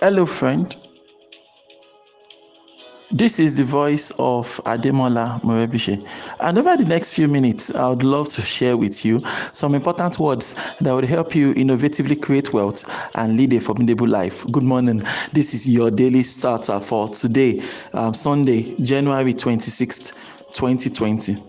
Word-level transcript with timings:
Hello, 0.00 0.26
friend. 0.26 0.76
This 3.10 3.38
is 3.40 3.56
the 3.56 3.64
voice 3.64 4.12
of 4.18 4.60
Ademola 4.64 5.40
Morebise. 5.42 6.06
And 6.40 6.58
over 6.58 6.76
the 6.76 6.84
next 6.84 7.12
few 7.12 7.26
minutes, 7.26 7.74
I 7.74 7.88
would 7.88 8.04
love 8.04 8.28
to 8.28 8.42
share 8.42 8.76
with 8.76 9.04
you 9.04 9.20
some 9.52 9.74
important 9.74 10.18
words 10.20 10.54
that 10.80 10.92
would 10.92 11.04
help 11.06 11.34
you 11.34 11.52
innovatively 11.54 12.20
create 12.20 12.52
wealth 12.52 12.84
and 13.16 13.36
lead 13.36 13.54
a 13.54 13.60
formidable 13.60 14.06
life. 14.06 14.46
Good 14.52 14.62
morning. 14.62 15.02
This 15.32 15.54
is 15.54 15.68
your 15.68 15.90
daily 15.90 16.22
starter 16.22 16.78
for 16.78 17.08
today, 17.08 17.60
um, 17.94 18.14
Sunday, 18.14 18.76
January 18.80 19.34
26th, 19.34 20.12
2020. 20.52 21.42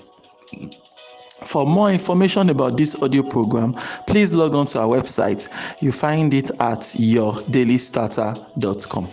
For 1.43 1.65
more 1.65 1.91
information 1.91 2.49
about 2.49 2.77
this 2.77 3.01
audio 3.01 3.23
program, 3.23 3.73
please 4.07 4.33
log 4.33 4.55
on 4.55 4.65
to 4.67 4.79
our 4.81 4.87
website. 4.87 5.49
You 5.81 5.91
find 5.91 6.33
it 6.33 6.51
at 6.59 6.81
yourdailystarter.com 6.81 9.09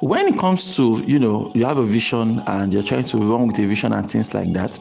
when 0.00 0.26
it 0.26 0.38
comes 0.38 0.76
to 0.76 1.02
you 1.06 1.18
know 1.18 1.50
you 1.54 1.64
have 1.64 1.78
a 1.78 1.84
vision 1.84 2.42
and 2.46 2.72
you're 2.72 2.82
trying 2.82 3.04
to 3.04 3.18
run 3.18 3.46
with 3.46 3.58
a 3.58 3.66
vision 3.66 3.92
and 3.92 4.10
things 4.10 4.34
like 4.34 4.52
that 4.52 4.78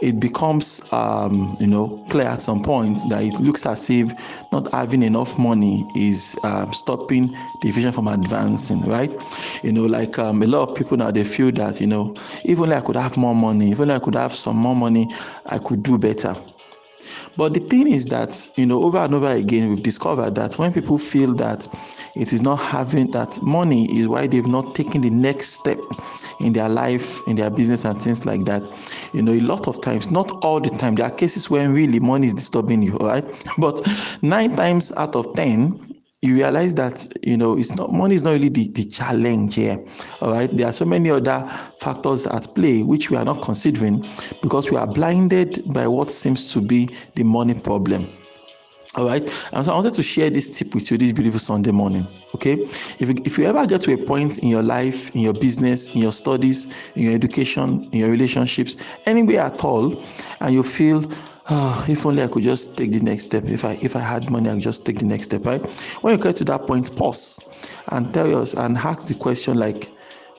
it 0.00 0.20
becomes 0.20 0.80
um, 0.92 1.56
you 1.60 1.66
know 1.66 2.04
clear 2.08 2.26
at 2.26 2.40
some 2.40 2.62
point 2.62 2.98
that 3.08 3.22
it 3.22 3.34
looks 3.40 3.66
as 3.66 3.90
if 3.90 4.12
not 4.52 4.70
having 4.72 5.02
enough 5.02 5.38
money 5.38 5.86
is 5.96 6.38
um, 6.44 6.72
stopping 6.72 7.26
the 7.60 7.70
vision 7.70 7.92
from 7.92 8.08
advancing 8.08 8.80
right? 8.82 9.12
You 9.62 9.72
know 9.72 9.86
like 9.86 10.18
um, 10.18 10.42
a 10.42 10.46
lot 10.46 10.68
of 10.68 10.76
people 10.76 10.96
now 10.96 11.10
they 11.10 11.24
feel 11.24 11.50
that 11.52 11.80
you 11.80 11.86
know 11.86 12.14
if 12.44 12.58
only 12.58 12.74
i 12.74 12.80
could 12.80 12.96
have 12.96 13.16
more 13.16 13.34
money 13.34 13.72
if 13.72 13.80
only 13.80 13.94
i 13.94 13.98
could 13.98 14.14
have 14.14 14.34
some 14.34 14.56
more 14.56 14.76
money 14.76 15.08
i 15.46 15.58
could 15.58 15.82
do 15.82 15.98
better. 15.98 16.34
But 17.36 17.54
the 17.54 17.60
thing 17.60 17.90
is 17.90 18.06
that, 18.06 18.50
you 18.56 18.66
know, 18.66 18.82
over 18.82 18.98
and 18.98 19.14
over 19.14 19.28
again, 19.30 19.70
we've 19.70 19.82
discovered 19.82 20.34
that 20.36 20.58
when 20.58 20.72
people 20.72 20.98
feel 20.98 21.34
that 21.34 21.66
it 22.14 22.32
is 22.32 22.42
not 22.42 22.56
having 22.56 23.10
that 23.12 23.40
money 23.42 23.86
is 23.96 24.06
why 24.08 24.26
they've 24.26 24.46
not 24.46 24.74
taken 24.74 25.00
the 25.00 25.10
next 25.10 25.48
step 25.54 25.78
in 26.40 26.52
their 26.52 26.68
life, 26.68 27.26
in 27.26 27.36
their 27.36 27.50
business, 27.50 27.84
and 27.84 28.00
things 28.02 28.26
like 28.26 28.44
that. 28.44 28.62
You 29.12 29.22
know, 29.22 29.32
a 29.32 29.40
lot 29.40 29.68
of 29.68 29.80
times, 29.80 30.10
not 30.10 30.30
all 30.44 30.60
the 30.60 30.70
time, 30.70 30.96
there 30.96 31.06
are 31.06 31.10
cases 31.10 31.48
when 31.48 31.72
really 31.72 32.00
money 32.00 32.26
is 32.26 32.34
disturbing 32.34 32.82
you, 32.82 32.96
right? 32.98 33.24
But 33.58 33.80
nine 34.22 34.54
times 34.56 34.92
out 34.96 35.16
of 35.16 35.32
10, 35.34 35.92
you 36.22 36.34
realize 36.34 36.74
that 36.76 37.08
you 37.22 37.36
know 37.36 37.58
it's 37.58 37.74
not 37.76 37.92
money 37.92 38.14
is 38.14 38.22
not 38.22 38.30
really 38.30 38.48
the, 38.48 38.68
the 38.68 38.84
challenge 38.84 39.56
here 39.56 39.84
all 40.20 40.30
right 40.30 40.56
there 40.56 40.68
are 40.68 40.72
so 40.72 40.84
many 40.84 41.10
other 41.10 41.48
factors 41.80 42.28
at 42.28 42.46
play 42.54 42.82
which 42.82 43.10
we 43.10 43.16
are 43.16 43.24
not 43.24 43.42
considering 43.42 44.06
because 44.40 44.70
we 44.70 44.76
are 44.76 44.86
blinded 44.86 45.60
by 45.74 45.86
what 45.88 46.10
seems 46.10 46.52
to 46.52 46.60
be 46.60 46.88
the 47.16 47.24
money 47.24 47.54
problem 47.54 48.08
all 48.96 49.06
right 49.06 49.22
and 49.52 49.64
so 49.64 49.72
i 49.72 49.74
wanted 49.74 49.94
to 49.94 50.02
share 50.02 50.28
this 50.28 50.50
tip 50.50 50.74
with 50.74 50.90
you 50.90 50.98
this 50.98 51.12
beautiful 51.12 51.40
sunday 51.40 51.70
morning 51.70 52.06
okay 52.34 52.52
if 52.52 53.00
you, 53.00 53.14
if 53.24 53.38
you 53.38 53.46
ever 53.46 53.66
get 53.66 53.80
to 53.80 53.92
a 53.94 53.96
point 53.96 54.38
in 54.38 54.48
your 54.48 54.62
life 54.62 55.14
in 55.14 55.22
your 55.22 55.32
business 55.32 55.94
in 55.94 56.02
your 56.02 56.12
studies 56.12 56.90
in 56.94 57.02
your 57.02 57.14
education 57.14 57.88
in 57.92 58.00
your 58.00 58.10
relationships 58.10 58.76
anywhere 59.06 59.40
at 59.40 59.64
all 59.64 59.94
and 60.40 60.52
you 60.52 60.62
feel 60.62 61.02
oh, 61.50 61.84
if 61.88 62.06
only 62.06 62.22
I 62.22 62.28
could 62.28 62.42
just 62.42 62.76
take 62.76 62.92
the 62.92 63.00
next 63.00 63.24
step. 63.24 63.48
If 63.48 63.64
I 63.64 63.78
if 63.82 63.96
I 63.96 64.00
had 64.00 64.30
money, 64.30 64.48
I 64.48 64.54
could 64.54 64.62
just 64.62 64.86
take 64.86 64.98
the 64.98 65.06
next 65.06 65.24
step, 65.24 65.44
right? 65.44 65.64
When 66.02 66.14
you 66.14 66.22
get 66.22 66.36
to 66.36 66.44
that 66.44 66.66
point, 66.66 66.94
pause 66.96 67.40
and 67.88 68.12
tell 68.14 68.36
us 68.40 68.54
and 68.54 68.76
ask 68.76 69.08
the 69.08 69.14
question 69.14 69.58
like, 69.58 69.90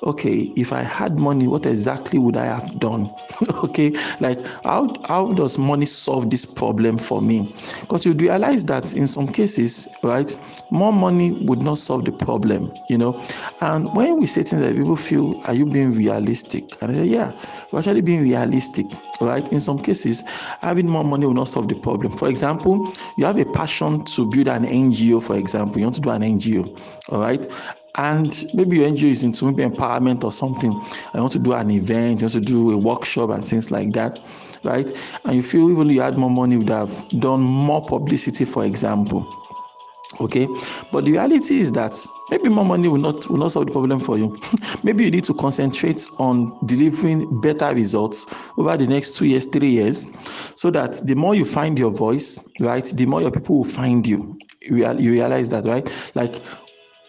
okay, 0.03 0.51
if 0.55 0.73
I 0.73 0.81
had 0.81 1.19
money, 1.19 1.47
what 1.47 1.65
exactly 1.65 2.19
would 2.19 2.37
I 2.37 2.45
have 2.45 2.79
done? 2.79 3.13
okay, 3.63 3.91
like 4.19 4.39
how 4.63 4.93
how 5.07 5.33
does 5.33 5.57
money 5.57 5.85
solve 5.85 6.29
this 6.29 6.45
problem 6.45 6.97
for 6.97 7.21
me? 7.21 7.53
Because 7.81 8.05
you'd 8.05 8.21
realize 8.21 8.65
that 8.65 8.95
in 8.95 9.07
some 9.07 9.27
cases, 9.27 9.87
right, 10.03 10.37
more 10.69 10.91
money 10.93 11.31
would 11.31 11.63
not 11.63 11.77
solve 11.77 12.05
the 12.05 12.11
problem, 12.11 12.73
you 12.89 12.97
know. 12.97 13.21
And 13.61 13.93
when 13.95 14.19
we 14.19 14.25
say 14.27 14.43
things 14.43 14.61
that 14.61 14.75
people 14.75 14.95
feel, 14.95 15.41
are 15.45 15.53
you 15.53 15.65
being 15.65 15.93
realistic? 15.93 16.81
And 16.81 16.95
say, 16.95 17.05
yeah, 17.05 17.31
we're 17.71 17.79
actually 17.79 18.01
being 18.01 18.23
realistic, 18.23 18.87
right? 19.21 19.49
In 19.51 19.59
some 19.59 19.79
cases, 19.79 20.21
having 20.61 20.87
more 20.87 21.03
money 21.03 21.25
will 21.25 21.33
not 21.33 21.47
solve 21.47 21.67
the 21.69 21.75
problem. 21.75 22.11
For 22.11 22.27
example, 22.29 22.91
you 23.17 23.25
have 23.25 23.37
a 23.37 23.45
passion 23.45 24.03
to 24.05 24.25
build 24.29 24.47
an 24.47 24.65
NGO, 24.65 25.21
for 25.21 25.35
example, 25.37 25.79
you 25.79 25.85
want 25.85 25.95
to 25.95 26.01
do 26.01 26.09
an 26.09 26.23
NGO, 26.23 26.63
all 27.09 27.21
right? 27.21 27.47
And 27.95 28.45
maybe 28.53 28.77
your 28.77 28.87
NGO 28.87 29.09
is 29.09 29.23
into 29.23 29.45
maybe 29.45 29.63
empowerment 29.69 30.23
or 30.23 30.31
something. 30.31 30.71
I 31.13 31.19
want 31.19 31.33
to 31.33 31.39
do 31.39 31.53
an 31.53 31.69
event, 31.69 32.21
you 32.21 32.25
want 32.25 32.33
to 32.33 32.41
do 32.41 32.71
a 32.71 32.77
workshop 32.77 33.29
and 33.29 33.47
things 33.47 33.71
like 33.71 33.93
that, 33.93 34.19
right? 34.63 34.91
And 35.25 35.35
you 35.35 35.43
feel 35.43 35.69
even 35.69 35.89
you 35.89 36.01
had 36.01 36.17
more 36.17 36.29
money, 36.29 36.53
you 36.53 36.59
would 36.59 36.69
have 36.69 37.07
done 37.19 37.41
more 37.41 37.85
publicity, 37.85 38.45
for 38.45 38.65
example. 38.65 39.27
Okay, 40.19 40.47
but 40.91 41.05
the 41.05 41.11
reality 41.11 41.59
is 41.59 41.71
that 41.71 41.97
maybe 42.29 42.47
more 42.47 42.65
money 42.65 42.87
will 42.87 42.99
not 42.99 43.27
will 43.29 43.37
not 43.37 43.51
solve 43.51 43.65
the 43.65 43.71
problem 43.71 43.99
for 43.99 44.17
you. 44.17 44.39
maybe 44.83 45.05
you 45.05 45.11
need 45.11 45.23
to 45.23 45.33
concentrate 45.33 46.07
on 46.19 46.55
delivering 46.67 47.41
better 47.41 47.73
results 47.73 48.27
over 48.57 48.77
the 48.77 48.85
next 48.85 49.17
two 49.17 49.25
years, 49.25 49.45
three 49.45 49.69
years, 49.69 50.07
so 50.55 50.69
that 50.69 51.01
the 51.05 51.15
more 51.15 51.33
you 51.33 51.45
find 51.45 51.79
your 51.79 51.89
voice, 51.91 52.47
right, 52.59 52.85
the 52.85 53.07
more 53.07 53.21
your 53.21 53.31
people 53.31 53.57
will 53.57 53.63
find 53.63 54.05
you. 54.05 54.37
You 54.61 54.85
realize 55.11 55.49
that, 55.49 55.65
right? 55.65 55.91
Like 56.15 56.35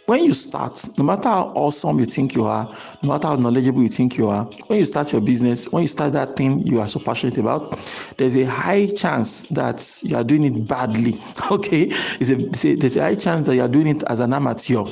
when 0.06 0.24
you 0.24 0.32
start, 0.34 0.86
no 0.98 1.04
matter 1.04 1.28
how 1.28 1.52
awesome 1.54 1.98
you 1.98 2.04
think 2.04 2.34
you 2.34 2.44
are, 2.44 2.64
no 3.02 3.08
matter 3.08 3.28
how 3.28 3.36
knowledgeable 3.36 3.82
you 3.82 3.88
think 3.88 4.18
you 4.18 4.28
are, 4.28 4.44
when 4.66 4.78
you 4.78 4.84
start 4.84 5.12
your 5.12 5.22
business, 5.22 5.70
when 5.72 5.82
you 5.82 5.88
start 5.88 6.12
that 6.12 6.36
thing 6.36 6.60
you 6.60 6.80
are 6.80 6.88
so 6.88 7.00
passionate 7.00 7.38
about, 7.38 7.78
there's 8.18 8.36
a 8.36 8.44
high 8.44 8.86
chance 8.86 9.44
that 9.44 10.02
you 10.02 10.16
are 10.16 10.24
doing 10.24 10.44
it 10.44 10.66
badly. 10.68 11.20
Okay, 11.50 11.88
it's 12.20 12.30
a, 12.30 12.36
it's 12.36 12.64
a, 12.64 12.74
there's 12.74 12.96
a 12.96 13.02
high 13.02 13.14
chance 13.14 13.46
that 13.46 13.54
you 13.54 13.62
are 13.62 13.68
doing 13.68 13.86
it 13.86 14.02
as 14.08 14.20
an 14.20 14.32
amateur. 14.32 14.84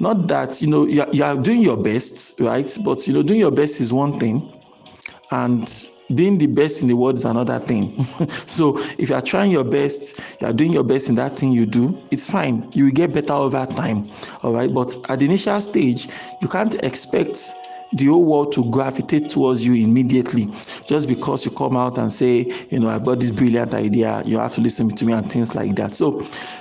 Not 0.00 0.28
that 0.28 0.60
you 0.62 0.68
know 0.68 0.86
you 0.86 1.02
are, 1.02 1.08
you 1.12 1.24
are 1.24 1.36
doing 1.36 1.60
your 1.60 1.76
best, 1.76 2.38
right? 2.40 2.76
But 2.84 3.06
you 3.08 3.14
know, 3.14 3.22
doing 3.22 3.40
your 3.40 3.50
best 3.50 3.80
is 3.80 3.92
one 3.92 4.18
thing, 4.20 4.52
and 5.30 5.88
being 6.14 6.38
the 6.38 6.46
best 6.46 6.82
in 6.82 6.88
the 6.88 6.94
world 6.94 7.16
is 7.16 7.24
another 7.24 7.58
thing. 7.58 8.04
so 8.46 8.76
if 8.98 9.08
you 9.08 9.14
are 9.14 9.22
trying 9.22 9.50
your 9.50 9.64
best, 9.64 10.20
you 10.40 10.46
are 10.46 10.52
doing 10.52 10.72
your 10.72 10.84
best 10.84 11.08
in 11.08 11.14
that 11.14 11.38
thing 11.38 11.52
you 11.52 11.66
do, 11.66 11.96
it's 12.10 12.30
fine. 12.30 12.68
You 12.72 12.84
will 12.84 12.92
get 12.92 13.12
better 13.12 13.32
over 13.32 13.64
time. 13.66 14.10
All 14.42 14.52
right. 14.52 14.72
But 14.72 14.96
at 15.08 15.20
the 15.20 15.24
initial 15.24 15.60
stage, 15.60 16.08
you 16.40 16.48
can't 16.48 16.74
expect 16.84 17.54
the 17.92 18.06
whole 18.06 18.24
world 18.24 18.52
to 18.52 18.68
gravitate 18.70 19.30
towards 19.30 19.64
you 19.64 19.74
immediately 19.74 20.48
just 20.86 21.08
because 21.08 21.44
you 21.44 21.50
come 21.50 21.76
out 21.76 21.98
and 21.98 22.12
say, 22.12 22.44
you 22.70 22.78
know, 22.78 22.88
I've 22.88 23.04
got 23.04 23.20
this 23.20 23.30
brilliant 23.30 23.74
idea, 23.74 24.22
you 24.24 24.38
have 24.38 24.52
to 24.52 24.60
listen 24.60 24.88
to 24.90 25.04
me 25.04 25.12
and 25.12 25.30
things 25.30 25.54
like 25.54 25.76
that. 25.76 25.94
So, 25.94 26.20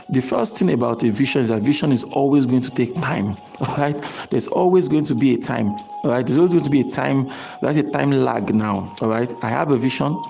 the 0.09 0.21
first 0.21 0.57
thing 0.57 0.71
about 0.71 1.03
a 1.03 1.11
vision 1.11 1.41
is 1.41 1.47
that 1.49 1.61
vision 1.61 1.91
is 1.91 2.03
always 2.05 2.45
going 2.45 2.61
to 2.61 2.71
take 2.71 2.95
time. 2.95 3.37
All 3.67 3.75
right, 3.77 4.27
there's 4.29 4.47
always 4.47 4.87
going 4.87 5.05
to 5.05 5.15
be 5.15 5.33
a 5.33 5.37
time. 5.37 5.71
All 6.03 6.11
right, 6.11 6.25
there's 6.25 6.37
always 6.37 6.53
going 6.53 6.65
to 6.65 6.69
be 6.69 6.81
a 6.81 6.89
time. 6.89 7.29
There's 7.61 7.77
a 7.77 7.89
time 7.91 8.11
lag 8.11 8.53
now. 8.53 8.93
All 9.01 9.09
right, 9.09 9.31
I 9.43 9.49
have 9.49 9.71
a 9.71 9.77
vision, 9.77 10.21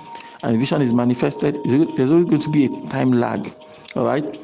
and 0.43 0.59
vision 0.59 0.81
is 0.81 0.93
manifested. 0.93 1.57
There's 1.65 2.11
always 2.11 2.25
going 2.25 2.41
to 2.41 2.49
be 2.49 2.65
a 2.65 2.89
time 2.89 3.11
lag. 3.11 3.47
All 3.95 4.05
right 4.05 4.37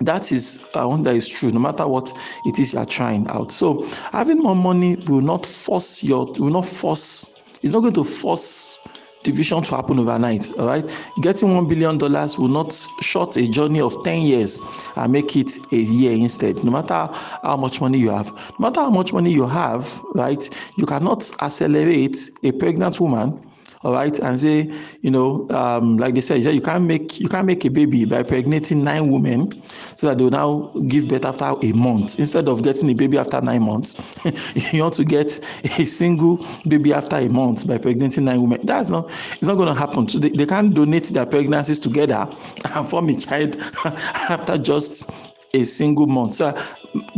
that 0.00 0.32
is 0.32 0.64
one 0.72 1.02
that 1.02 1.14
is 1.14 1.28
true 1.28 1.52
no 1.52 1.58
matter 1.58 1.86
what 1.86 2.12
it 2.46 2.58
is 2.58 2.72
you 2.72 2.78
are 2.78 2.86
trying 2.86 3.28
out 3.28 3.52
so 3.52 3.84
having 4.12 4.38
more 4.38 4.56
money 4.56 4.96
will 5.08 5.20
not 5.20 5.44
force 5.44 6.02
your 6.02 6.26
will 6.38 6.50
not 6.50 6.64
force 6.64 7.34
it's 7.62 7.72
not 7.72 7.80
going 7.80 7.94
to 7.94 8.04
force 8.04 8.78
division 9.22 9.62
to 9.62 9.76
happen 9.76 9.98
overnight 9.98 10.50
all 10.58 10.66
right? 10.66 10.84
Getting 11.20 11.54
one 11.54 11.68
billion 11.68 11.98
dollars 11.98 12.38
will 12.38 12.48
not 12.48 12.72
short 13.00 13.36
a 13.36 13.46
journey 13.48 13.80
of 13.80 14.02
10 14.02 14.22
years 14.22 14.60
and 14.96 15.12
make 15.12 15.36
it 15.36 15.58
a 15.72 15.76
year 15.76 16.12
instead. 16.12 16.64
No 16.64 16.70
matter 16.70 17.08
how 17.42 17.56
much 17.56 17.80
money 17.80 17.98
you 17.98 18.10
have 18.10 18.32
no 18.58 18.68
matter 18.68 18.80
how 18.80 18.90
much 18.90 19.12
money 19.12 19.30
you 19.30 19.46
have 19.46 20.02
right 20.14 20.48
you 20.76 20.86
cannot 20.86 21.30
accelerate 21.42 22.30
a 22.42 22.52
pregnant 22.52 22.98
woman 23.00 23.38
all 23.82 23.92
right? 23.92 24.18
And 24.20 24.38
say 24.38 24.72
you 25.00 25.10
know 25.10 25.48
um, 25.50 25.96
like 25.96 26.14
they 26.14 26.20
said 26.20 26.42
you 26.42 26.60
can't 26.60 26.84
make 26.84 27.20
you 27.20 27.28
can't 27.28 27.46
make 27.46 27.64
a 27.64 27.70
baby 27.70 28.04
by 28.04 28.18
impregnating 28.20 28.84
nine 28.84 29.10
women 29.10 29.50
so 29.62 30.08
that 30.08 30.18
they'll 30.18 30.30
now 30.30 30.72
give 30.88 31.08
birth 31.08 31.24
after 31.24 31.54
a 31.66 31.72
month. 31.72 32.18
Instead 32.18 32.48
of 32.48 32.62
getting 32.62 32.90
a 32.90 32.94
baby 32.94 33.18
after 33.18 33.40
nine 33.40 33.62
months 33.62 33.96
you 34.72 34.82
want 34.82 34.94
to 34.94 35.04
get 35.04 35.38
a 35.78 35.84
single 35.84 36.44
baby 36.66 36.92
after 36.92 37.16
a 37.16 37.28
month 37.28 37.66
by 37.66 37.74
impregnating 37.74 38.24
nine 38.24 38.40
women. 38.42 38.60
That's 38.64 38.90
not 38.90 39.10
it's 39.10 39.42
not 39.42 39.54
going 39.56 39.68
to 39.68 39.74
happen. 39.74 40.08
So 40.08 40.18
they, 40.18 40.30
they 40.30 40.46
can't 40.46 40.74
donate 40.74 41.04
their 41.06 41.26
pregnancies 41.26 41.80
together 41.80 42.28
and 42.74 42.86
form 42.86 43.08
a 43.08 43.16
child 43.16 43.56
after 43.84 44.58
just 44.58 45.10
a 45.54 45.64
single 45.64 46.06
month. 46.06 46.36
So, 46.36 46.56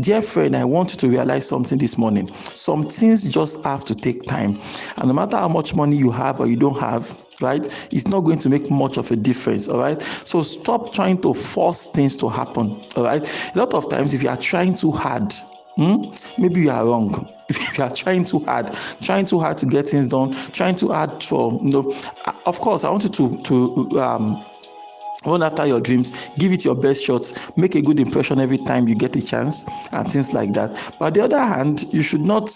dear 0.01 0.23
friend, 0.23 0.57
I 0.57 0.65
want 0.65 0.93
you 0.93 0.97
to 0.99 1.09
realize 1.09 1.47
something 1.47 1.79
this 1.79 1.97
morning. 1.99 2.29
Some 2.35 2.83
things 2.85 3.25
just 3.25 3.63
have 3.65 3.85
to 3.87 3.95
take 3.95 4.23
time. 4.23 4.59
And 4.97 5.09
no 5.09 5.13
matter 5.13 5.37
how 5.37 5.49
much 5.49 5.75
money 5.75 5.97
you 5.97 6.11
have 6.11 6.41
or 6.41 6.47
you 6.47 6.57
don't 6.57 6.79
have, 6.79 7.17
right, 7.41 7.65
it's 7.93 8.09
not 8.09 8.21
going 8.21 8.39
to 8.39 8.49
make 8.49 8.71
much 8.71 8.97
of 8.97 9.11
a 9.11 9.17
difference. 9.17 9.69
All 9.69 9.81
right. 9.81 10.01
So, 10.03 10.43
stop 10.43 10.93
trying 10.93 11.19
to 11.23 11.35
force 11.35 11.87
things 11.87 12.17
to 12.19 12.29
happen. 12.29 12.81
All 12.97 13.05
right. 13.05 13.27
A 13.55 13.59
lot 13.59 13.75
of 13.75 13.89
times, 13.89 14.15
if 14.15 14.23
you 14.23 14.29
are 14.29 14.37
trying 14.37 14.75
too 14.75 14.93
hard, 14.93 15.33
Hmm? 15.77 16.03
Maybe 16.37 16.61
you 16.61 16.71
are 16.71 16.85
wrong. 16.85 17.27
If 17.49 17.79
you 17.79 17.85
are 17.85 17.91
trying 17.91 18.25
too 18.25 18.41
hard, 18.41 18.71
trying 19.03 19.27
too 19.27 19.39
hard 19.39 19.59
to 19.59 19.67
get 19.67 19.89
things 19.89 20.07
done, 20.07 20.33
trying 20.53 20.75
too 20.75 20.89
hard 20.89 21.23
for 21.23 21.59
you 21.63 21.71
know. 21.71 21.95
Of 22.47 22.61
course, 22.61 22.85
I 22.85 22.91
want 22.91 23.05
you 23.05 23.11
to 23.11 23.39
to 23.43 24.01
um, 24.01 24.45
run 25.27 25.43
after 25.43 25.67
your 25.67 25.81
dreams. 25.81 26.13
Give 26.39 26.53
it 26.53 26.65
your 26.65 26.75
best 26.75 27.05
shots. 27.05 27.57
Make 27.57 27.75
a 27.75 27.83
good 27.83 28.01
impression 28.01 28.41
every 28.41 28.59
time 28.59 28.89
you 28.89 28.95
get 28.95 29.17
a 29.17 29.25
chance 29.25 29.65
and 29.93 30.07
things 30.11 30.33
like 30.33 30.53
that. 30.55 30.71
But 30.99 31.07
on 31.07 31.13
the 31.13 31.21
other 31.25 31.41
hand 31.45 31.85
you 31.93 32.03
should 32.03 32.25
not 32.27 32.51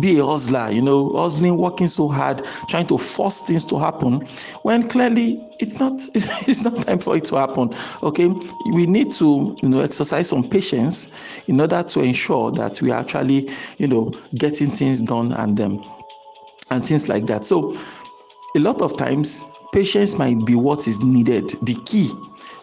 be 0.00 0.18
a 0.18 0.24
hustler 0.24 0.70
you 0.70 0.82
know 0.82 1.10
hustling 1.10 1.56
working 1.56 1.88
so 1.88 2.08
hard 2.08 2.44
trying 2.68 2.86
to 2.86 2.98
force 2.98 3.40
things 3.42 3.64
to 3.66 3.78
happen 3.78 4.20
when 4.62 4.88
clearly 4.88 5.44
it's 5.60 5.80
not 5.80 5.92
it's 6.14 6.64
not 6.64 6.76
time 6.86 6.98
for 6.98 7.16
it 7.16 7.24
to 7.24 7.36
happen 7.36 7.70
okay? 8.02 8.28
We 8.72 8.86
need 8.86 9.12
to 9.12 9.56
you 9.62 9.68
know 9.68 9.80
exercise 9.80 10.28
some 10.28 10.48
patience 10.48 11.10
in 11.46 11.60
order 11.60 11.82
to 11.82 12.00
ensure 12.00 12.50
that 12.52 12.80
we 12.82 12.90
are 12.90 13.00
actually 13.00 13.48
you 13.78 13.86
know 13.88 14.12
getting 14.34 14.70
things 14.70 15.00
done 15.02 15.32
and 15.32 15.56
them 15.56 15.78
um, 15.78 15.94
and 16.70 16.84
things 16.84 17.08
like 17.08 17.26
that. 17.26 17.46
So 17.46 17.74
a 18.56 18.58
lot 18.58 18.82
of 18.82 18.96
times 18.96 19.44
patience 19.72 20.18
might 20.18 20.44
be 20.44 20.54
what 20.54 20.86
is 20.88 21.02
needed. 21.02 21.54
The 21.62 21.74
key 21.86 22.10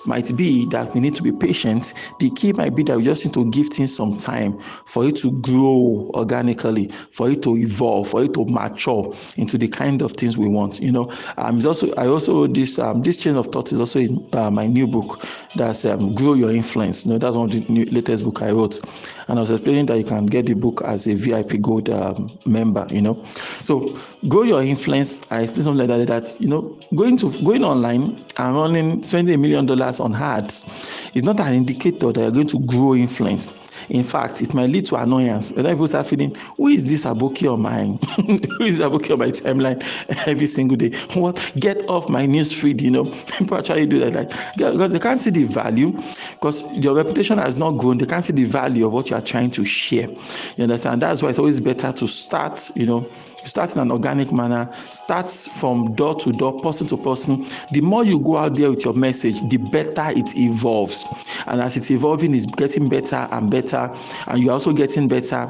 might 0.08 0.36
be 0.36 0.66
that 0.68 0.94
we 0.94 1.00
need 1.00 1.16
to 1.16 1.24
be 1.24 1.32
patient. 1.32 1.94
The 2.20 2.30
key 2.32 2.54
might 2.54 2.76
be 2.76 2.84
that 2.84 2.98
we 2.98 3.04
just 3.04 3.26
need 3.26 3.34
to 3.34 3.50
give 3.52 3.68
things 3.70 3.96
some 3.96 4.18
time 4.18 4.58
for 4.60 5.06
it 5.06 5.16
to 5.18 5.32
grow 5.42 6.12
organically, 6.14 6.88
for 7.12 7.30
it 7.30 7.44
to 7.44 7.58
evolve, 7.58 8.10
for 8.10 8.24
it 8.24 8.34
to 8.34 8.46
mature 8.46 9.14
into 9.38 9.58
the 9.58 9.68
kind 9.68 10.02
of 10.02 10.14
things 10.14 10.38
we 10.38 10.48
want. 10.48 10.80
You 10.80 10.92
know, 10.92 11.12
um, 11.38 11.58
it's 11.58 11.66
also 11.66 11.94
I 11.96 12.08
also 12.08 12.48
this 12.48 12.80
um, 12.80 13.02
this 13.04 13.18
chain 13.18 13.36
of 13.36 13.48
thought 13.48 13.72
is 13.72 13.80
also 13.80 14.00
in 14.00 14.28
uh, 14.34 14.52
my 14.52 14.68
new 14.68 14.88
book 14.88 15.24
that's 15.56 15.86
um, 15.86 16.14
grow 16.16 16.34
your 16.34 16.52
influence. 16.52 17.06
You 17.06 17.14
know, 17.14 17.18
that's 17.18 17.36
one 17.36 17.50
of 17.50 17.52
the 17.52 17.72
new, 17.72 17.86
latest 17.86 18.24
book 18.24 18.42
I 18.42 18.52
wrote, 18.52 18.80
and 19.28 19.40
I 19.40 19.42
was 19.42 19.52
explaining 19.52 19.86
that 19.88 19.98
you 19.98 20.04
can 20.06 20.26
get 20.26 20.46
the 20.46 20.54
book 20.54 20.82
as 20.84 21.08
a 21.08 21.16
VIP 21.16 21.62
Gold 21.62 21.90
um, 21.90 22.38
member. 22.46 22.86
You 22.90 23.02
know, 23.02 23.24
so 23.26 23.98
grow 24.28 24.44
your 24.44 24.62
influence. 24.62 25.22
I 25.32 25.42
explained 25.42 25.66
something 25.66 25.88
like 25.88 26.08
that. 26.08 26.08
That 26.08 26.42
you 26.42 26.48
know, 26.50 26.78
going 26.96 27.18
to 27.18 27.32
going 27.44 27.64
online 27.64 28.24
and 28.38 28.56
running 28.56 29.04
spending 29.04 29.36
a 29.36 29.38
million 29.38 29.66
dollars 29.66 29.95
on 30.00 30.14
hearts 30.14 31.12
is 31.14 31.24
not 31.24 31.40
an 31.40 31.54
indicator 31.54 32.12
that 32.12 32.22
you're 32.22 32.32
going 32.32 32.48
to 32.48 32.60
grow 32.66 32.96
influence. 32.96 33.54
In 33.90 34.04
fact, 34.04 34.42
it 34.42 34.54
might 34.54 34.70
lead 34.70 34.86
to 34.86 34.96
annoyance. 34.96 35.52
When 35.52 35.66
people 35.66 35.88
start 35.88 36.08
feeling, 36.08 36.36
who 36.58 36.68
is 36.68 36.86
this 36.86 37.06
Aboki 37.06 37.52
on 37.52 37.62
mine? 37.62 38.00
who 38.58 38.64
is 38.64 38.80
Aboki 38.80 39.12
on 39.12 39.20
my 39.20 39.30
timeline 39.30 39.82
every 40.28 40.48
single 40.48 40.78
day? 40.78 40.92
What? 41.14 41.54
Get 41.60 41.88
off 41.90 42.10
my 42.10 42.26
news 42.26 42.52
feed, 42.52 42.82
you 42.82 42.92
know. 42.92 43.06
People 43.38 43.58
actually 43.58 43.86
do 43.86 44.00
that. 44.00 44.14
Like, 44.14 44.30
because 44.58 44.92
they 44.92 45.00
can't 45.00 45.20
see 45.20 45.32
the 45.32 45.44
value, 45.44 45.92
because 46.32 46.64
your 46.78 46.96
reputation 46.96 47.38
has 47.38 47.58
not 47.58 47.72
grown. 47.72 47.98
They 47.98 48.06
can't 48.06 48.24
see 48.24 48.34
the 48.34 48.46
value 48.46 48.86
of 48.88 48.94
what 48.94 49.10
you 49.10 49.16
are 49.16 49.22
trying 49.22 49.52
to 49.52 49.66
share. 49.66 50.10
You 50.58 50.64
understand? 50.64 51.02
That's 51.02 51.22
why 51.22 51.30
it's 51.30 51.40
always 51.40 51.60
better 51.60 51.92
to 51.92 52.08
start, 52.08 52.72
you 52.76 52.86
know, 52.86 53.10
start 53.46 53.76
in 53.76 53.82
an 53.82 53.92
organic 53.92 54.32
manner, 54.32 54.72
start 54.90 55.30
from 55.30 55.94
door 55.96 56.16
to 56.16 56.32
door, 56.32 56.60
person 56.60 56.88
to 56.88 56.98
person. 56.98 57.46
The 57.72 57.82
more 57.82 58.04
you 58.04 58.20
go 58.20 58.38
out 58.38 58.56
there 58.56 58.70
with 58.70 58.84
your 58.84 58.94
message, 58.94 59.42
the 59.50 59.58
better 59.58 60.10
it 60.10 60.36
evolves. 60.38 61.06
And 61.48 61.62
as 61.62 61.78
it's 61.78 61.92
evolving, 61.92 62.34
it's 62.34 62.46
getting 62.46 62.90
better 62.90 63.28
and 63.32 63.50
better, 63.50 63.94
and 64.28 64.42
you're 64.42 64.54
also 64.54 64.74
getting 64.74 65.08
better 65.08 65.50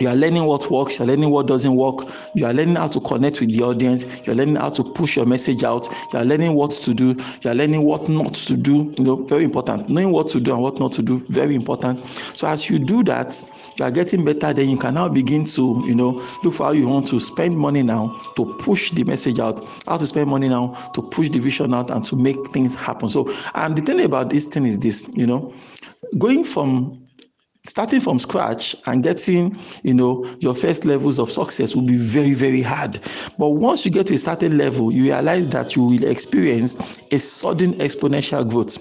you 0.00 0.08
are 0.08 0.16
learning 0.16 0.44
what 0.44 0.70
works 0.70 0.98
you're 0.98 1.08
learning 1.08 1.30
what 1.30 1.46
doesn't 1.46 1.74
work 1.74 2.00
you 2.34 2.44
are 2.46 2.52
learning 2.52 2.76
how 2.76 2.88
to 2.88 3.00
connect 3.00 3.40
with 3.40 3.56
the 3.56 3.62
audience 3.62 4.06
you're 4.26 4.34
learning 4.34 4.56
how 4.56 4.68
to 4.68 4.82
push 4.82 5.16
your 5.16 5.26
message 5.26 5.62
out 5.64 5.88
you 6.12 6.18
are 6.18 6.24
learning 6.24 6.54
what 6.54 6.70
to 6.70 6.94
do 6.94 7.14
you 7.42 7.50
are 7.50 7.54
learning 7.54 7.82
what 7.82 8.08
not 8.08 8.34
to 8.34 8.56
do 8.56 8.92
you 8.98 9.04
know 9.04 9.16
very 9.16 9.44
important. 9.44 9.88
Knowing 9.88 10.10
what 10.10 10.28
to 10.28 10.40
do 10.40 10.52
and 10.52 10.62
what 10.62 10.78
not 10.80 10.92
to 10.92 11.02
do 11.02 11.18
very 11.28 11.54
important. 11.54 12.04
So 12.04 12.46
as 12.48 12.68
you 12.68 12.78
do 12.78 13.02
that 13.04 13.44
you 13.78 13.84
are 13.84 13.90
getting 13.90 14.24
better 14.24 14.52
then 14.52 14.68
you 14.68 14.76
can 14.76 14.94
now 14.94 15.08
begin 15.08 15.44
to 15.46 15.82
you 15.86 15.94
know 15.94 16.22
look 16.42 16.54
for 16.54 16.64
how 16.64 16.72
you 16.72 16.88
want 16.88 17.08
to 17.08 17.20
spend 17.20 17.56
money 17.56 17.82
now 17.82 18.20
to 18.36 18.54
push 18.58 18.90
the 18.90 19.04
message 19.04 19.38
out. 19.38 19.66
How 19.86 19.96
to 19.96 20.06
spend 20.06 20.30
money 20.30 20.48
now 20.48 20.68
to 20.94 21.02
push 21.02 21.28
the 21.28 21.38
vision 21.38 21.74
out 21.74 21.90
and 21.90 22.04
to 22.06 22.16
make 22.16 22.46
things 22.48 22.74
happen. 22.74 23.08
So 23.08 23.30
and 23.54 23.76
the 23.76 23.82
thing 23.82 24.00
about 24.00 24.30
this 24.30 24.46
thing 24.46 24.66
is 24.66 24.78
this 24.78 25.10
you 25.14 25.26
know 25.26 25.52
going 26.18 26.44
from 26.44 27.03
starting 27.66 27.98
from 27.98 28.18
scratch 28.18 28.76
and 28.86 29.02
getting 29.02 29.56
you 29.84 29.94
know 29.94 30.22
your 30.40 30.54
first 30.54 30.84
levels 30.84 31.18
of 31.18 31.30
success 31.32 31.74
will 31.74 31.86
be 31.86 31.96
very 31.96 32.34
very 32.34 32.60
hard. 32.60 33.00
But 33.38 33.50
once 33.50 33.86
you 33.86 33.90
get 33.90 34.06
to 34.08 34.14
a 34.14 34.18
certain 34.18 34.58
level 34.58 34.92
you 34.92 35.04
realize 35.04 35.48
that 35.48 35.74
you 35.74 35.84
will 35.84 36.04
experience 36.04 37.00
a 37.10 37.18
sudden 37.18 37.72
exponential 37.74 38.46
growth. 38.48 38.72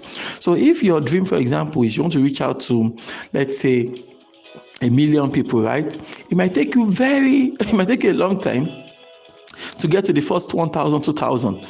So 0.41 0.55
if 0.55 0.83
your 0.83 0.99
dream 0.99 1.23
for 1.23 1.37
example 1.37 1.83
is 1.83 1.95
you 1.95 2.03
want 2.03 2.13
to 2.13 2.19
reach 2.19 2.41
out 2.41 2.59
to 2.61 2.95
let's 3.31 3.57
say 3.57 3.95
a 4.81 4.89
million 4.89 5.31
people 5.31 5.61
right 5.61 5.95
it 6.29 6.35
might 6.35 6.53
take 6.53 6.75
you 6.75 6.91
very 6.91 7.53
it 7.61 7.73
might 7.73 7.87
take 7.87 8.03
you 8.03 8.11
a 8.11 8.19
long 8.19 8.37
time 8.37 8.65
to 9.77 9.87
get 9.87 10.03
to 10.05 10.11
the 10.11 10.21
first 10.21 10.53
1000 10.53 11.01
2000 11.01 11.65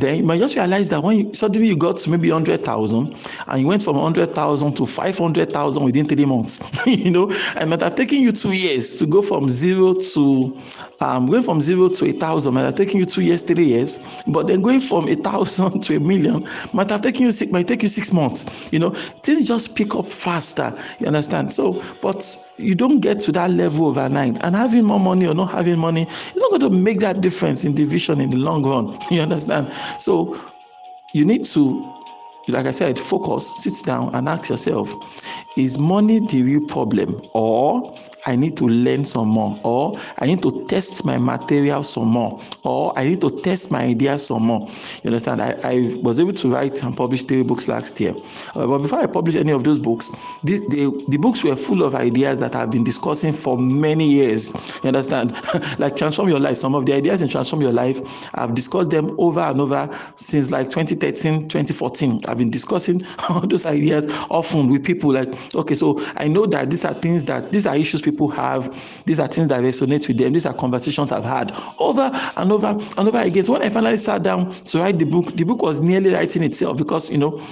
then 0.00 0.18
you 0.18 0.22
might 0.24 0.38
just 0.38 0.56
realize 0.56 0.88
that 0.90 1.02
when 1.02 1.18
you, 1.18 1.34
suddenly 1.34 1.68
you 1.68 1.76
got 1.76 2.06
maybe 2.08 2.30
100,000 2.30 3.16
and 3.46 3.60
you 3.60 3.66
went 3.66 3.82
from 3.82 3.96
100,000 3.96 4.76
to 4.76 4.86
500,000 4.86 5.84
within 5.84 6.06
three 6.06 6.24
months, 6.24 6.60
you 6.86 7.10
know, 7.10 7.28
it 7.30 7.66
might 7.68 7.80
have 7.80 7.94
taken 7.94 8.20
you 8.20 8.32
two 8.32 8.52
years 8.52 8.98
to 8.98 9.06
go 9.06 9.22
from 9.22 9.48
zero 9.48 9.94
to, 9.94 10.56
um, 11.00 11.26
going 11.26 11.42
from 11.42 11.60
zero 11.60 11.88
to 11.88 12.06
a 12.06 12.12
thousand 12.12 12.54
might 12.54 12.62
have 12.62 12.74
taken 12.74 12.98
you 12.98 13.04
two 13.04 13.22
years, 13.22 13.42
three 13.42 13.64
years, 13.64 14.00
but 14.28 14.46
then 14.46 14.62
going 14.62 14.80
from 14.80 15.08
a 15.08 15.14
thousand 15.14 15.80
to 15.84 15.96
a 15.96 16.00
million 16.00 16.46
might 16.72 16.90
have 16.90 17.02
taken 17.02 17.22
you 17.22 17.32
six, 17.32 17.50
might 17.52 17.68
take 17.68 17.82
you 17.82 17.88
six 17.88 18.12
months, 18.12 18.72
you 18.72 18.78
know, 18.78 18.90
things 19.22 19.46
just 19.46 19.76
pick 19.76 19.94
up 19.94 20.06
faster, 20.06 20.76
you 20.98 21.06
understand? 21.06 21.52
So, 21.52 21.82
but 22.00 22.36
you 22.60 22.74
don't 22.74 23.00
get 23.00 23.20
to 23.20 23.32
that 23.32 23.50
level 23.50 23.86
overnight. 23.86 24.38
And 24.42 24.54
having 24.54 24.84
more 24.84 25.00
money 25.00 25.26
or 25.26 25.34
not 25.34 25.50
having 25.50 25.78
money 25.78 26.02
it's 26.02 26.40
not 26.40 26.50
going 26.50 26.62
to 26.62 26.70
make 26.70 27.00
that 27.00 27.20
difference 27.20 27.64
in 27.64 27.74
division 27.74 28.20
in 28.20 28.30
the 28.30 28.36
long 28.36 28.62
run. 28.64 28.98
You 29.10 29.22
understand? 29.22 29.72
So 29.98 30.38
you 31.12 31.24
need 31.24 31.44
to 31.46 31.94
like 32.48 32.66
i 32.66 32.72
said 32.72 32.98
focus 32.98 33.62
sit 33.62 33.84
down 33.84 34.12
and 34.14 34.28
ask 34.28 34.48
yourself 34.48 34.90
is 35.56 35.78
money 35.78 36.20
the 36.20 36.42
real 36.42 36.64
problem? 36.66 37.20
Or 37.32 37.94
I 38.26 38.36
need 38.36 38.56
to 38.58 38.66
learn 38.66 39.04
some 39.04 39.28
more, 39.28 39.58
or 39.64 39.98
I 40.18 40.26
need 40.26 40.42
to 40.42 40.64
test 40.66 41.04
my 41.04 41.16
material 41.16 41.82
some 41.82 42.08
more, 42.08 42.40
or 42.64 42.98
I 42.98 43.04
need 43.04 43.20
to 43.22 43.30
test 43.40 43.70
my 43.70 43.82
ideas 43.82 44.26
some 44.26 44.42
more. 44.42 44.68
You 45.02 45.08
understand? 45.08 45.40
I, 45.40 45.56
I 45.64 45.98
was 46.02 46.20
able 46.20 46.32
to 46.34 46.52
write 46.52 46.82
and 46.82 46.96
publish 46.96 47.22
three 47.22 47.42
books 47.42 47.68
last 47.68 47.98
year. 48.00 48.14
Uh, 48.54 48.66
but 48.66 48.78
before 48.78 49.00
I 49.00 49.06
published 49.06 49.38
any 49.38 49.52
of 49.52 49.64
those 49.64 49.78
books, 49.78 50.10
this, 50.44 50.60
the, 50.68 51.04
the 51.08 51.16
books 51.16 51.42
were 51.42 51.56
full 51.56 51.82
of 51.82 51.94
ideas 51.94 52.40
that 52.40 52.54
I've 52.54 52.70
been 52.70 52.84
discussing 52.84 53.32
for 53.32 53.58
many 53.58 54.08
years. 54.08 54.52
You 54.82 54.88
understand? 54.88 55.34
like 55.78 55.96
Transform 55.96 56.28
Your 56.28 56.40
Life. 56.40 56.58
Some 56.58 56.74
of 56.74 56.86
the 56.86 56.94
ideas 56.94 57.22
in 57.22 57.28
Transform 57.28 57.62
Your 57.62 57.72
Life, 57.72 58.00
I've 58.34 58.54
discussed 58.54 58.90
them 58.90 59.14
over 59.18 59.40
and 59.40 59.60
over 59.60 59.88
since 60.16 60.50
like 60.50 60.68
2013, 60.68 61.48
2014. 61.48 62.20
I've 62.28 62.38
been 62.38 62.50
discussing 62.50 63.04
all 63.28 63.40
those 63.40 63.66
ideas 63.66 64.12
often 64.30 64.68
with 64.68 64.84
people 64.84 65.12
like, 65.12 65.28
okay, 65.54 65.74
so 65.74 66.00
I 66.16 66.28
know 66.28 66.46
that 66.46 66.70
these 66.70 66.84
are 66.84 66.94
things 66.94 67.24
that, 67.24 67.52
these 67.52 67.66
are 67.66 67.76
issues 67.76 68.02
people 68.10 68.28
have. 68.28 69.04
These 69.04 69.20
are 69.20 69.28
things 69.28 69.48
that 69.48 69.62
resonate 69.62 70.06
with 70.08 70.18
them. 70.18 70.32
These 70.32 70.46
are 70.46 70.54
conversations 70.54 71.12
I've 71.12 71.24
had 71.24 71.52
over 71.78 72.10
and 72.36 72.52
over 72.52 72.68
and 72.68 73.08
over 73.08 73.18
again. 73.18 73.44
So 73.44 73.52
when 73.52 73.62
I 73.62 73.68
finally 73.68 73.96
sat 73.96 74.22
down 74.22 74.50
to 74.50 74.78
write 74.78 74.98
the 74.98 75.06
book, 75.06 75.26
the 75.36 75.44
book 75.44 75.62
was 75.62 75.80
nearly 75.80 76.12
writing 76.12 76.42
itself 76.42 76.76
because 76.76 77.10
you 77.10 77.18
know 77.18 77.42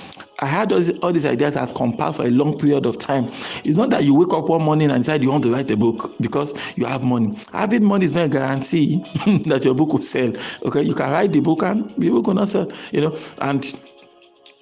I 0.40 0.46
had 0.46 0.72
all, 0.72 0.82
all 1.02 1.12
these 1.12 1.26
ideas 1.26 1.56
I've 1.56 1.74
compiled 1.74 2.16
for 2.16 2.26
a 2.26 2.30
long 2.30 2.56
period 2.56 2.86
of 2.86 2.98
time. 2.98 3.26
It's 3.64 3.76
not 3.76 3.90
that 3.90 4.04
you 4.04 4.14
wake 4.14 4.32
up 4.32 4.48
one 4.48 4.62
morning 4.62 4.90
and 4.90 5.02
decide 5.02 5.22
you 5.22 5.30
want 5.30 5.42
to 5.44 5.52
write 5.52 5.70
a 5.70 5.76
book 5.76 6.14
because 6.20 6.76
you 6.76 6.84
have 6.86 7.04
money. 7.04 7.36
Having 7.52 7.84
money 7.84 8.04
is 8.04 8.12
not 8.12 8.26
a 8.26 8.28
guarantee 8.28 8.98
that 9.46 9.62
your 9.64 9.74
book 9.74 9.92
will 9.92 10.02
sell. 10.02 10.32
Okay, 10.64 10.82
you 10.82 10.94
can 10.94 11.10
write 11.10 11.32
the 11.32 11.40
book 11.40 11.62
and 11.62 11.92
the 11.96 12.10
book 12.10 12.26
will 12.28 12.34
not 12.34 12.48
sell. 12.48 12.70
You 12.92 13.00
know, 13.00 13.16
and 13.38 13.78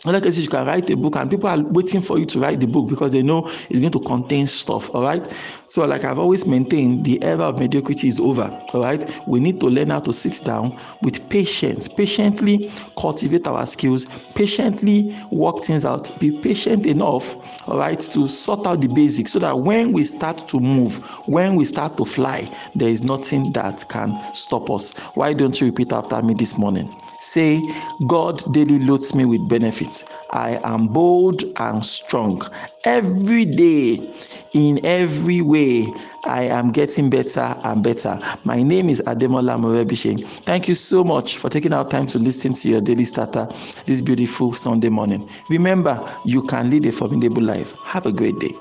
other 0.08 0.20
cases 0.20 0.44
you 0.44 0.50
can 0.50 0.66
write 0.66 0.88
a 0.90 0.96
book 0.96 1.16
and 1.16 1.30
people 1.30 1.48
are 1.48 1.60
waiting 1.60 2.00
for 2.00 2.18
you 2.18 2.26
to 2.26 2.40
write 2.40 2.60
the 2.60 2.66
book 2.66 2.88
because 2.88 3.12
they 3.12 3.22
know 3.22 3.46
it's 3.70 3.80
going 3.80 3.90
to 3.92 4.00
contain 4.00 4.46
stuff 4.46 4.94
all 4.94 5.02
right? 5.02 5.26
So 5.66 5.84
like 5.86 6.04
i've 6.04 6.18
always 6.18 6.46
maintained 6.46 7.04
the 7.04 7.22
era 7.22 7.44
of 7.44 7.58
mediocrity 7.58 8.08
is 8.08 8.20
over 8.20 8.44
all 8.72 8.82
right? 8.82 9.20
We 9.26 9.40
need 9.40 9.60
to 9.60 9.66
learn 9.66 9.90
how 9.90 10.00
to 10.00 10.12
sit 10.12 10.44
down 10.44 10.78
with 11.02 11.28
patience 11.28 11.88
patiently 11.88 12.70
cultivate 12.98 13.46
our 13.46 13.66
skills 13.66 14.06
patiently 14.34 15.16
work 15.30 15.64
things 15.64 15.84
out 15.84 16.18
be 16.20 16.40
patient 16.40 16.86
enough 16.86 17.68
all 17.68 17.78
right 17.78 18.00
to 18.00 18.28
sort 18.28 18.66
out 18.66 18.80
the 18.80 18.88
basics 18.88 19.32
so 19.32 19.38
that 19.38 19.58
when 19.58 19.92
we 19.92 20.04
start 20.04 20.46
to 20.48 20.60
move 20.60 20.98
when 21.26 21.56
we 21.56 21.64
start 21.64 21.96
to 21.96 22.04
fly 22.04 22.48
there 22.75 22.88
is 22.88 23.02
nothing 23.02 23.52
that 23.52 23.88
can 23.88 24.18
stop 24.34 24.70
us. 24.70 24.92
Why 25.14 25.32
don't 25.32 25.58
you 25.60 25.68
repeat 25.68 25.92
after 25.92 26.20
me 26.22 26.34
this 26.34 26.58
morning? 26.58 26.94
Say 27.18 27.62
god 28.06 28.42
daily 28.52 28.78
loads 28.78 29.14
me 29.14 29.25
with 29.25 29.48
benefits 29.48 29.96
I 30.31 30.59
am 30.65 30.88
bold 30.88 31.43
and 31.57 31.85
strong. 31.85 32.43
Every 32.85 33.45
day, 33.45 34.12
in 34.53 34.85
every 34.85 35.41
way, 35.43 35.93
I 36.25 36.43
am 36.45 36.73
getting 36.73 37.11
better 37.11 37.57
and 37.65 37.83
better. 37.83 38.19
My 38.45 38.62
name 38.62 38.88
is 38.88 39.00
Ademola 39.07 39.59
Morebise. 39.59 40.26
Thank 40.45 40.69
you 40.69 40.75
so 40.75 41.05
much 41.05 41.37
for 41.37 41.49
taking 41.49 41.73
our 41.73 41.88
time 41.88 42.07
to 42.07 42.19
listen 42.19 42.55
to 42.55 42.69
your 42.69 42.81
daily 42.81 43.05
starter 43.05 43.49
this 43.87 44.00
beautiful 44.00 44.53
Sunday 44.53 44.88
morning. 44.88 45.29
Remember, 45.49 46.05
you 46.25 46.43
can 46.43 46.71
lead 46.71 46.87
a 46.87 46.93
formidable 46.93 47.43
life. 47.43 47.75
Have 47.85 48.07
a 48.07 48.12
great 48.12 48.38
day. 48.38 48.55